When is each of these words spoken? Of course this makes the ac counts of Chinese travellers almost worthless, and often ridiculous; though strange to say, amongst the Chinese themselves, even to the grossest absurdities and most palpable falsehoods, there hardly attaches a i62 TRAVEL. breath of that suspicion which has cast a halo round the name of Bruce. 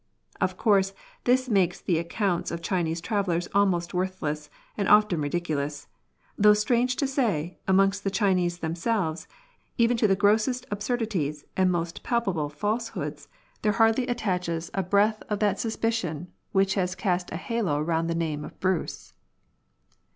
Of 0.41 0.57
course 0.57 0.93
this 1.25 1.47
makes 1.47 1.79
the 1.79 1.99
ac 1.99 2.07
counts 2.09 2.49
of 2.49 2.63
Chinese 2.63 3.01
travellers 3.01 3.47
almost 3.53 3.93
worthless, 3.93 4.49
and 4.75 4.87
often 4.87 5.21
ridiculous; 5.21 5.89
though 6.35 6.55
strange 6.55 6.95
to 6.95 7.05
say, 7.07 7.59
amongst 7.67 8.03
the 8.03 8.09
Chinese 8.09 8.57
themselves, 8.65 9.27
even 9.77 9.97
to 9.97 10.07
the 10.07 10.15
grossest 10.15 10.65
absurdities 10.71 11.45
and 11.55 11.71
most 11.71 12.01
palpable 12.01 12.49
falsehoods, 12.49 13.27
there 13.61 13.73
hardly 13.73 14.07
attaches 14.07 14.69
a 14.69 14.71
i62 14.71 14.71
TRAVEL. 14.71 14.89
breath 14.89 15.23
of 15.29 15.37
that 15.37 15.59
suspicion 15.59 16.29
which 16.51 16.73
has 16.73 16.95
cast 16.95 17.29
a 17.31 17.37
halo 17.37 17.79
round 17.79 18.09
the 18.09 18.15
name 18.15 18.43
of 18.43 18.59
Bruce. 18.59 19.13